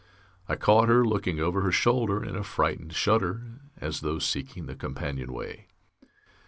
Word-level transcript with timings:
I 0.49 0.55
caught 0.55 0.89
her 0.89 1.05
looking 1.05 1.39
over 1.39 1.61
her 1.61 1.71
shoulder 1.71 2.23
in 2.23 2.35
a 2.35 2.43
frightened 2.43 2.91
shudder, 2.95 3.61
as 3.77 3.99
though 4.01 4.17
seeking 4.17 4.65
the 4.65 4.73
companionway. 4.75 5.67